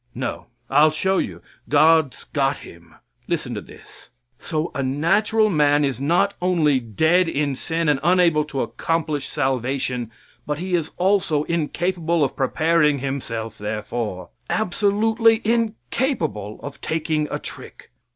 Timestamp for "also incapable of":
10.97-12.35